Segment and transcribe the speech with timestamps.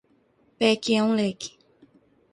[0.57, 1.55] Pé que é um leque